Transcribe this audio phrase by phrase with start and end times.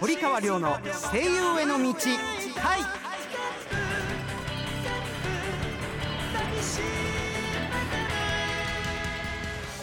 [0.00, 0.78] 堀川亮の
[1.12, 1.94] 声優への道
[2.56, 2.80] 回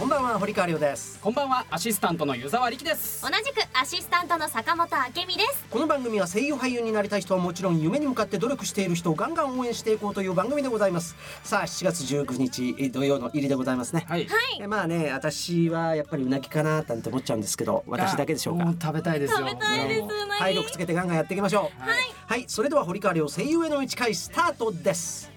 [0.02, 1.20] こんばんは堀川亮です。
[1.20, 3.22] こんばんはアシスタントの湯沢力です。
[3.22, 5.64] 同じくアシスタントの坂本明美です。
[5.70, 11.16] この番組は声優俳優になりたい人はもちろん夢に向かって努力している人をガンガン応援していこうという番組でございます。
[11.44, 14.04] さあ7月19日土曜の入りでございますね。
[14.10, 14.28] はい。
[14.60, 18.66] えまあね私はやっぱりうなぎかななんて思っちゃうんですけど私だけでしょうか？
[18.66, 19.48] も食べたいですよ。
[19.48, 20.08] 食べたいです
[20.40, 21.80] 体力つけてガンガンやっていきましょう。
[21.80, 22.00] はい。
[22.26, 25.30] はい、それでは堀川亮声優への道会スタートです。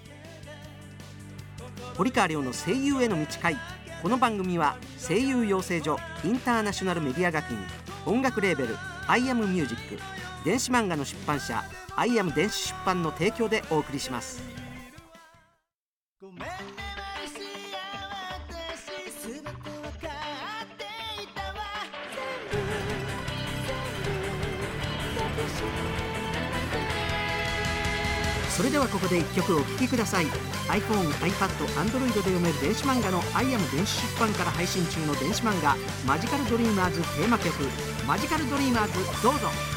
[1.95, 3.55] 堀川亮の声優への道会
[4.01, 7.57] この番組は声優養成所インターナショナルメディア学院
[8.05, 8.77] 音楽レーベル
[9.07, 9.99] アイアムミュージック
[10.43, 11.63] 電子漫画の出版社
[11.95, 14.43] アイアム電子出版の提供でお送りします。
[16.21, 17.35] ごめんねマリシ
[17.73, 19.59] ア私すべてわか
[19.91, 20.83] って
[21.23, 21.55] いたわ。
[25.15, 26.04] 全部全部。
[28.55, 30.25] それではここで一曲お聴きください。
[30.69, 35.75] iPhone、iPad、Android で読める電子漫画のアイアム電子出版から配信中の電子漫画
[36.07, 37.53] マジカルドリーマーズテーマ曲
[38.07, 39.74] マジカルドリーマーズどうぞ。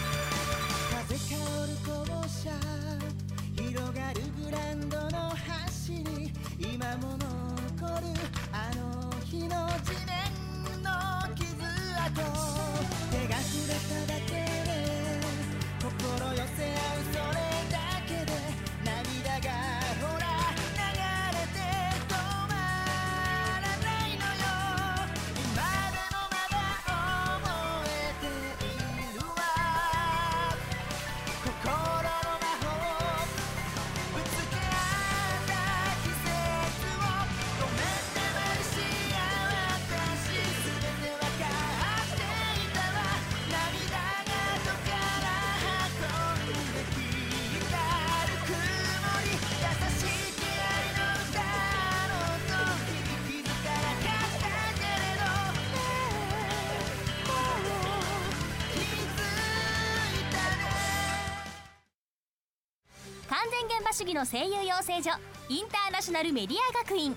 [63.28, 65.10] 完全現場主義の声優養成所
[65.50, 67.14] インターナショナルメディア学院。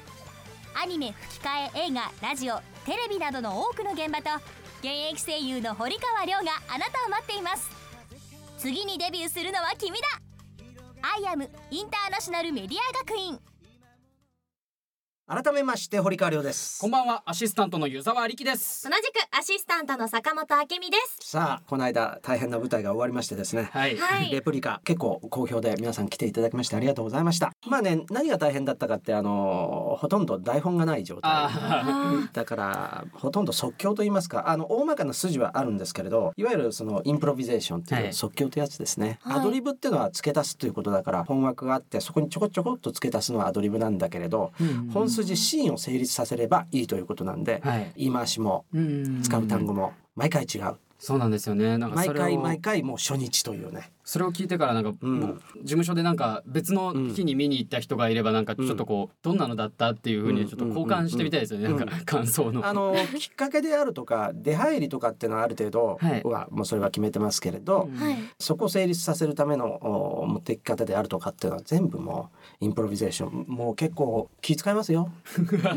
[0.73, 4.29] アニメ吹き替え映画ラジオテレビなどの多くの現場と
[4.79, 7.69] 現役声優の堀川亮があなたを待っています。
[8.57, 10.07] 次にデビューするのは君だ。
[11.01, 13.39] アイアムインターナショナルメディア学院。
[15.33, 16.81] 改めまして堀川亮です。
[16.81, 18.83] こんばんはアシスタントの湯沢力です。
[18.83, 21.29] 同じくアシスタントの坂本明美です。
[21.31, 23.95] さあこの間大変な舞台が終わりましてですね、はい。
[23.95, 24.29] はい。
[24.29, 27.53] レプリカ結構好評で皆さん来ていただきましてありがとうございました。
[27.65, 31.21] まあね何が大変だったかってあのほとんど台本がない状態。
[31.23, 38.13] あだからほとんど即興と言いますかあの大まかな筋はあるんですけれどいわゆるそのインプロビゼーションっていうはい。
[38.13, 39.39] 即興ってやつですね、はい。
[39.39, 47.91] アドリブっていうのは付け足すということだから本枠があってそこにちょこちょこっと付け足すのはアドリブなんだけれど、ー本筋シーンを成立させればいいということなんで、はい。
[47.95, 49.21] 言い回しもうん。
[49.21, 50.75] 使う単語も毎回違う。
[50.97, 51.77] そうなんですよね。
[51.77, 55.19] 毎回毎回もう初日というねそれを聞いてからなんか、うん。
[55.19, 61.77] もう事務所でなんか別の日に見に行った人がいればなんかちょっとこう、どんなのだったっていうふうにちょっと交換してみたいですよね、うん。
[61.77, 62.65] なんか感想の。
[62.65, 67.89] あのきっかけであるとか出入りとかっていうのはある程度はもうそれは決めてますけれど、
[68.39, 69.75] そこを成立させるための
[70.21, 72.29] お持っていき方であるとかっていうのは全部も
[72.61, 75.11] うインプロビゼーションもう結構気遣いますよ。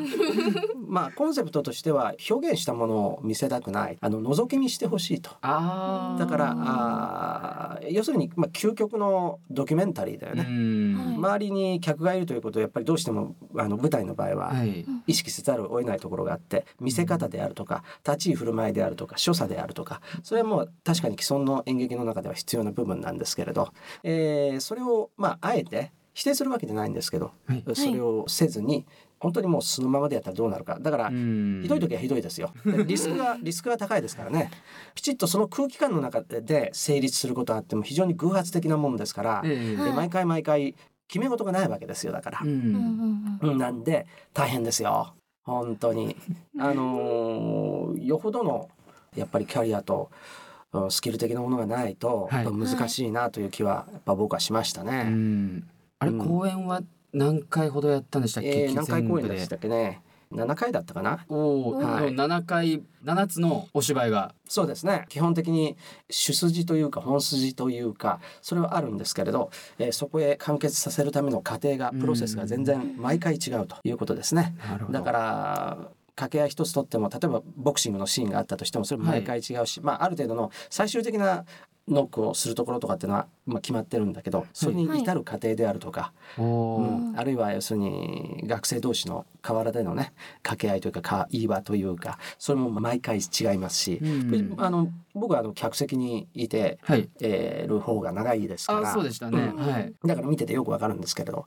[0.86, 5.30] まあコンセプトとしては表現したものを見せたくないあの覗き見してほしいと。
[5.30, 10.42] だからあー要するに、まあ、究極のドキュメンタリーだようね。
[10.44, 14.84] ん周りに客がいるということをやっぱりどうしてもあの舞台の場合ははい。
[15.06, 23.72] 意識せざるを得ないところがあって見せ方であるとか立ち居振る舞いであるとか所作であるとかそれはもう確かに既存の演劇の中では必要な部分なんですけれど、
[24.02, 27.64] えーそれをまああえて否定するわけじゃないんですけど、はい。
[27.74, 28.86] それをせずに
[29.24, 30.78] 本当にもう素のままでやったらどうなるか。
[30.78, 31.60] だから、うん。
[31.62, 32.52] ひどい時はひどいですよ。
[32.66, 34.50] で リスクがリスクが高いですからね。
[34.94, 39.82] きちっとその空気感の中で成立することがあっても非常に偶発的なもんですから、ええ。
[39.82, 40.74] で毎回毎回
[41.08, 42.12] 決め事がないわけですよ。
[42.12, 42.40] だから。
[42.44, 42.46] う。
[42.46, 43.38] ん。
[43.40, 45.14] うんなんで大変ですよ。
[45.44, 46.16] 本当に。
[46.60, 48.68] あのーよほどの
[49.16, 50.10] やっぱりキャリアと
[50.72, 55.04] うんスキル的なものがないと、難しいなという気はやっぱ僕はしましたうね。
[55.04, 55.66] ん。
[55.98, 56.18] あれうん。
[56.18, 56.82] 公演は
[57.14, 59.38] 何回ほどやったんでしたっけ、えー何回公演で。
[59.38, 60.02] したっけね
[60.32, 61.24] ？7回だったかな？
[61.28, 62.08] おお、はい。
[62.12, 64.34] 7回7つのお芝居が。
[64.48, 65.04] そうですね。
[65.08, 65.76] 基本的に
[66.10, 74.56] 主筋というか本筋というかそれはあるんですけれど、えーそこへ完結させるための過程がプロセスが全然毎回違うということですね。
[74.68, 74.98] なるほど。
[74.98, 75.78] だから
[76.16, 81.44] 掛け合い一つとっても例えばボクシングのシーンがあったとしてもそれも毎回違うし、まあある程度の最終的な
[81.88, 97.08] ノックをするところとかっていうのは、まあ、決まってるんだけどそれに至る過程であるとか、おーうん、あるいは要するに学生同士の河原でのね掛け合いというかか言い場というかそれも毎回違いますし、うんあの僕はあの客席にいて、はい。
[97.20, 99.66] えーる方が長いですからあそうでしたね、うん。
[99.66, 99.92] はい。
[100.04, 101.46] だから見ててよくわかるんですけれど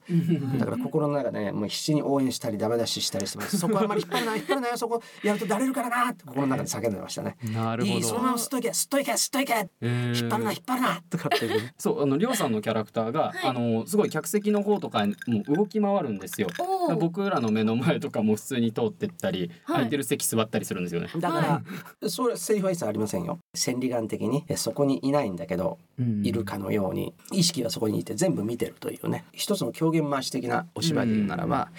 [0.58, 3.58] だから心の中でねもう必死に応援したりダメ出ししたりしてます。
[3.60, 4.78] そこあんまり引っ張るな引っ張るなよ。
[4.78, 7.38] そこやるとだれるからなって心の中で叫んでましたね。
[7.54, 7.96] なるほど。
[7.96, 11.02] いいそのまますっといけすっといけすっといけえー引っ張るな引っ張るな。
[11.10, 11.74] とかっていうね。
[11.80, 16.48] そうあのりょうさんのキャラクターが、あのすごい客席の方とかにも動き回るんですよ。
[17.00, 19.76] 僕らの目の前とかも普通に通ってったり、はい。
[19.78, 21.64] 空いてる席座ったりするんですよね、だか
[22.02, 23.40] ら、それセリフは一切ありませんよ。
[23.54, 25.78] 千里眼的にえそこにいないんだけど
[26.24, 29.26] いるかのように意識はそこにいて全部見てるというね。
[29.34, 31.70] 一つの狂言回し的なお芝居で言うならば、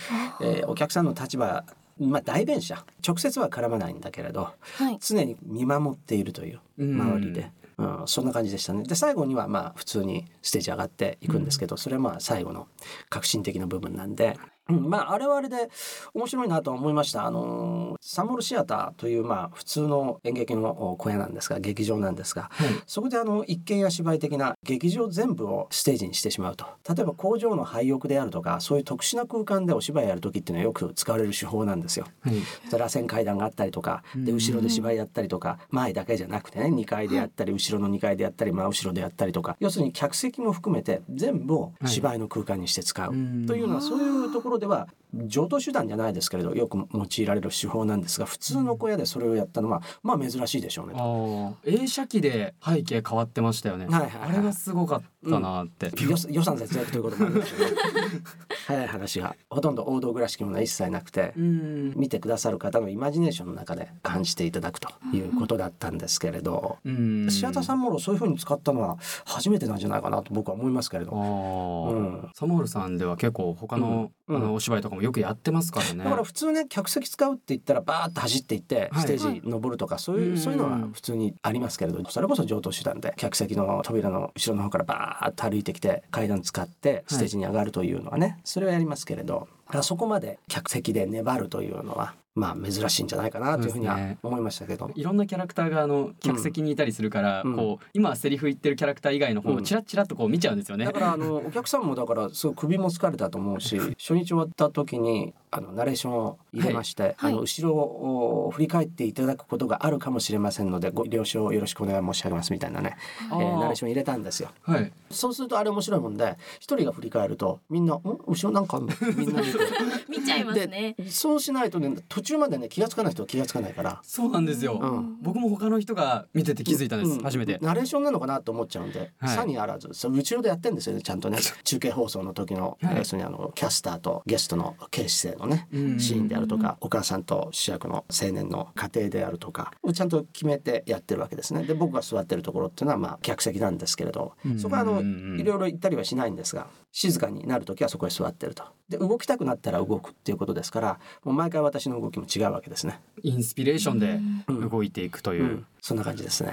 [0.41, 1.65] えーお客さんの立場
[1.99, 2.85] まあ代弁者。
[3.07, 4.99] 直接は絡まないんだけれどはい。
[5.01, 7.01] 常に見守っているといううん。
[7.01, 12.67] 周りで、うんそんな感じでしたねで最後にはまあ普通にステージ上がっていくんですけど、それはまあ最後の
[13.09, 14.37] 革新的な部分なんで。
[14.69, 15.71] うんまああれはあれで
[16.15, 17.25] 面白いなとは思いました。
[17.27, 22.51] あのーサンモールシアターというまあ普通の演劇の小屋なんですが劇場なんですが、
[22.87, 26.65] そこであの一見や芝居的な劇場全部をステージにしてしまうと。
[26.89, 32.07] 例えば工場の廃屋であるとかそういう特殊な空間でお芝居やる時っていうのはよく使われる手法なんですよ。
[32.21, 32.35] はい。
[32.71, 43.11] 螺旋階段があったりとかで後ろで芝居やったりとか前だけじゃなくてね2階でやったり後ろの2階でやったり真後ろでやったりとか要するに客席も含めて全部を芝居の空間にして使う。
[43.47, 54.31] というのはそういうところでは常套手段じゃないですけれどよく用いられる手法なんですが普通の小屋でそれをやったのはまあ珍しいでしょうね映写機で背景変わってましたよね、はいはいはい。
[54.31, 57.71] あれがすごかったなって、予予算節約ということもあるんですけど
[58.67, 61.93] 早い話がほとんど王道らしきものは一切なくてうん。
[61.97, 67.31] 見てくださる方のイマジネーションの中で感じていただくということだったんですけれど、うん。
[67.31, 71.13] シアターサンモールをそういうふうに使ったのは初めてなんじゃないかなと僕は思いますけれあど。
[71.13, 71.91] ー。
[71.93, 72.31] うん。
[72.35, 74.37] サモールさんでは結構他の,、うん。
[74.37, 74.43] うん。
[74.43, 76.05] あのお芝居とかもよくやってますからね。
[76.05, 79.03] だから普通ね客席使うって言ったらバーッと走っていってはい。
[79.03, 80.39] ステージ登るとかそういう、うん。
[80.39, 94.91] そういうのは普通にありますけれどそれこそ上等手段で客席の扉の後ろの方からバーッと歩いてきて階段使ってステージに上がるというのはね、それはやりますけれどだからそこまで客席で粘るというのはまあ珍しいんじゃないかなというふうには思いましたけど。
[94.95, 100.85] いろんなキャラクターがあの客席にいたりするから、うんこう今セリフ言ってるキャラクター以外の方をチラッチラッとこう見ちゃうんですよね。
[100.85, 112.97] だからあのお客さんもだからすごい首も疲れたと思うし 初日終わった時にあのナレーションを入れまして、はいあの後ろを振り返っていただくことがあるかもしれませんのでご了承よろしくお願い申し上げますみたいなね、
[113.31, 114.51] えあーーナレーション入れたんですよ。
[114.63, 114.93] はい。
[115.11, 118.01] そうするとあれ面白いもんで一人が振り返るとみんな「ん？
[118.05, 119.59] 後ろなんかあんの?」みんな見て
[120.39, 120.95] ゃいますね。
[120.99, 124.01] でそうしないとね途中までね気が付かない人は気が付かないから。
[124.03, 124.79] そうなんですよ。
[124.81, 127.13] うん僕も他の人が見てて気づいたんです。
[127.13, 127.59] うん初めて。
[127.61, 148.65] ナレーションなのかなと思っちゃうんで、はいさにあらずそう後ろでやってんですよねちゃんとね中継放送の時の、はい要するにあのキャスターとゲストの警視正のね、うんシーンであるとかお母さんと主役の青年の家庭であるとかをちゃんと決めてやってるわけですねで僕が座ってるところっていうのはまあ客席なんですけれど、うんそこはあのうんいろいろ行ったりはしないんですが静かになる時はそこへ座ってると。
[148.89, 155.43] で動きたくなったら動くっていうことですからもう毎回私の動きも違うわけですね、インスピレーションで動いていくという。
[155.43, 155.67] うん。
[155.81, 156.53] そんな感じですね。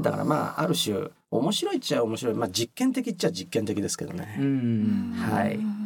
[0.00, 2.34] だからまあある種面白いっちゃ面白い。
[2.34, 5.12] まあ実験的っちゃ実験的ですけどうね、ん。
[5.12, 5.58] はい。
[5.58, 5.81] あ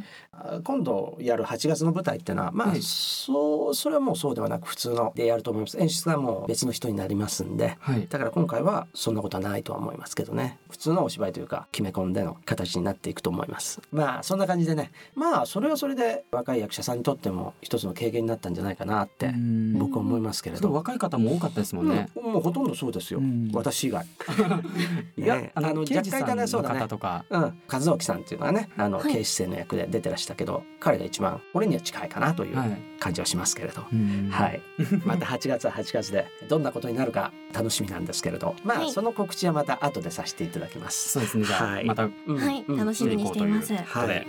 [0.65, 5.79] 今度やる8月の舞台っていうのはまあ、はいそうそれはもうそうではなく普通のでやると思います。
[5.79, 8.07] 演出がもう別の人になりますんではい。
[8.09, 10.59] だから今回はそんなことはないとは思いますけどね。
[10.71, 13.81] 普通のお芝居というか決め込んでの形になっていくと思います。
[13.93, 14.91] まあそんな感じでね。
[15.15, 19.79] まあそれはそれで若い役者さんにとっても一つの経験になったんじゃないかなってうん。
[19.79, 22.09] 僕は思いますけれど、若い方も多かったですもんね。
[22.17, 22.33] うん。
[22.35, 23.51] もうほとんどそうですよ、うん。
[23.53, 24.07] 私以外。
[25.17, 26.81] いやね、あの若干いたねそうのだね。
[26.81, 27.25] 方とか。
[27.31, 29.13] うん、和興さんっていうのはねあの、はい。
[29.13, 32.77] 警視正の役で出てらしたけど彼が一番俺には近いかなというはい。
[32.99, 34.29] 感じはしますけれど、うん。
[34.31, 34.61] はい、
[35.05, 38.55] また8月は8月でどんなことになるか楽しみなんですけれど。
[38.65, 41.11] まあ、はいその告知はまた後でさせていただきます。
[41.11, 41.45] そうですね。
[41.45, 41.85] じゃあ、はい。
[41.85, 42.37] またうん。
[42.39, 43.73] はい、うん楽しみにしています。
[43.75, 44.27] はい。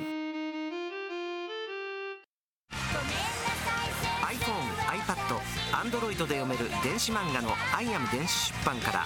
[4.28, 4.56] iPhone、
[5.00, 5.40] iPad、
[5.90, 9.06] Android で読める電子漫画の「アイアム電子出版」から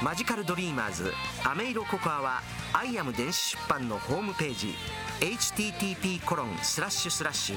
[0.00, 1.12] マジカルドリーマーズ
[1.44, 2.40] アメイロココアは
[2.72, 4.74] アイアム電子出版のホームページ
[5.20, 7.56] http コロンスラッシュスラッシュ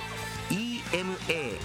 [0.50, 1.58] emanga.jp.net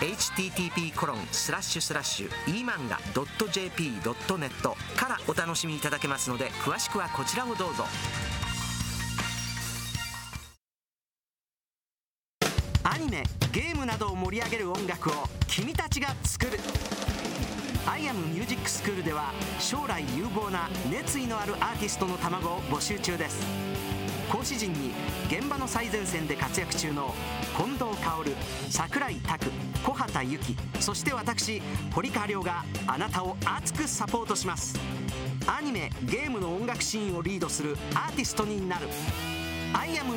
[0.00, 4.50] http コロンスラッシュスラッシュ emanga.jp.net
[4.96, 7.84] からお楽しみいただけますので詳しくはこちらをどうぞ。
[12.82, 16.52] アニメゲームなどを盛り上げる音楽を君たちが作る。
[17.84, 23.44] アイアムミュージックスクールでは将来有望な熱意のあるアーティストの卵を募集中です。
[24.30, 24.92] 講師陣に
[25.26, 27.12] 現場の最前線で活躍中の
[27.56, 28.32] 近藤薫
[28.70, 29.50] 櫻井拓
[29.82, 31.60] 小畑由紀そして私
[31.92, 34.78] 堀川亮があなたを熱くサポートします。
[35.48, 38.86] アニメゲームの音楽シーンをリードするアーティストになる。
[39.72, 40.16] アイアム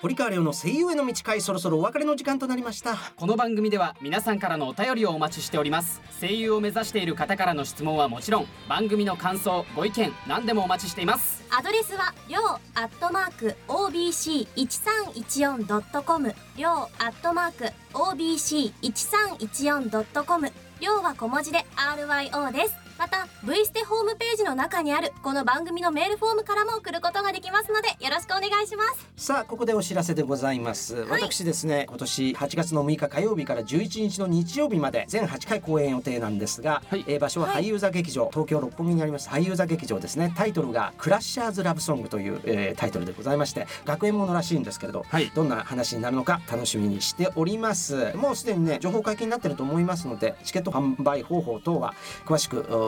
[0.00, 2.96] 堀川亮の声優への道会そろそろお別れの時間となりました。
[3.16, 6.00] この番組では皆さんからのお便りをお待ちしております。
[6.18, 11.44] 声優を目指している方からの質問はもちろん番組の感想ご意見何でもお待ちしています。
[11.50, 20.50] アドレスはりょうアットマーク OBC1314.com りょうアットマーク OBC1314.com
[20.80, 29.06] りょうは小文字で RYO ですまた V ステホームページの中にあるこの番組のメールフォームからも送ることができますのでよろしくお願いします。
[29.16, 37.04] さあここでお知らせでございます、私ですね今年8月の6日火曜日から11日の日曜日まで全8回公演予定なんですが、はい。
[37.06, 40.32] えー場所は俳優座劇場、東京六本木にあります俳優座劇場ですね。
[40.36, 45.30] タイトルがクラッシャーズラブソングという、えータイトルでございまして学園ものらしいんですけれど、はい。
[45.34, 48.12] どんな話になるのか楽しみにしております。
[48.14, 52.85] もうすでにね情報解禁になってると思いますのでチケット販売方法等は詳しく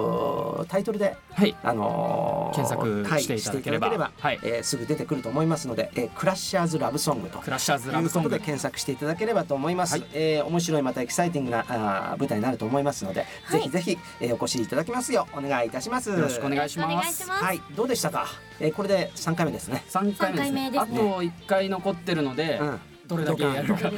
[0.68, 1.56] タイトルではい。
[1.62, 3.88] あのー検索はいしていただければ。
[3.88, 4.40] していはい。
[4.42, 7.38] えーすぐ出てくると思いますので、えークラッシャーズラブソングと。
[7.38, 9.92] クラッシャーズということラブソングで検索していただければと思います。
[9.92, 10.04] はい。
[10.12, 16.10] えー面白いまたエキサイティングなあー舞台になると思いますので、ぜひぜひ、えーお越しいただきますようお願いいたします。
[16.10, 17.10] よろしくお願いします。
[17.10, 18.26] いします、はい、どうでしたか？
[18.60, 19.84] えーこれで三回目ですね。
[19.88, 20.70] 三回目ですね。
[20.70, 21.10] 三回目ですね。
[21.10, 23.90] あと一回残ってるので、うん、どれだけやるか。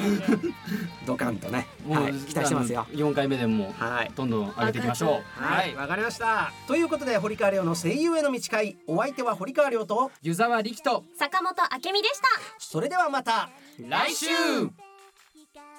[1.05, 2.87] ドカンとね、 はい、期待してますよ。
[2.95, 4.13] 四回目でもはい。
[4.15, 5.43] どんどん上げていきましょう。
[5.43, 6.53] はい、わかりました。
[6.69, 12.29] ということで堀川亮の声優への道会、お相手は堀川亮と、湯沢理樹と坂本明美でした。
[12.59, 13.51] それではまた。
[13.79, 14.27] 来週。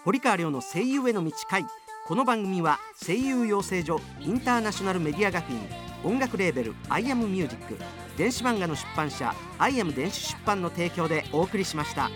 [0.03, 1.65] 堀川亮の声優への道会。
[2.07, 5.59] この番組は声優養成所インターナショナルメディア学院
[6.03, 7.77] 音楽レーベル「アイアムミュージック。
[8.17, 12.09] 電子漫画の出版社「アイアム電子出版」の提供でお送りしました。